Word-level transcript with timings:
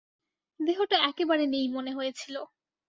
দেহটা 0.59 0.97
একেবারে 1.09 1.45
নেই 1.47 1.65
মনে 1.75 1.91
হয়েছিল। 1.93 2.35